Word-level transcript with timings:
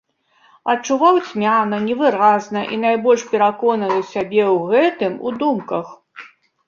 Адчуваў 0.71 1.19
цьмяна, 1.27 1.77
невыразна 1.87 2.61
і 2.77 2.81
найбольш 2.85 3.21
пераконваў 3.35 4.03
сябе 4.15 4.43
ў 4.53 4.59
гэтым 4.73 5.13
у 5.27 5.39
думках. 5.45 5.85